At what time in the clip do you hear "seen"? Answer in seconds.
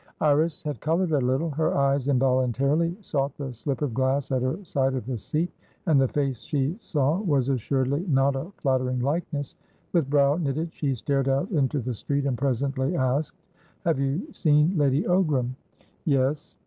14.33-14.75